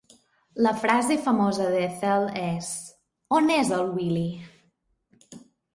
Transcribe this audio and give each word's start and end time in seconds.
La 0.67 0.71
frase 0.85 1.17
famosa 1.25 1.67
d'Ethel 1.75 2.27
és: 2.47 2.73
"On 3.41 3.55
és 3.61 3.71
el 3.79 3.87
Willy?". 4.01 4.29